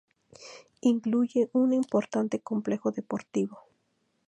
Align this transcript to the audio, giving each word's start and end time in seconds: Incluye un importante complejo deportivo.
Incluye 0.81 1.51
un 1.53 1.73
importante 1.73 2.39
complejo 2.39 2.91
deportivo. 2.91 3.59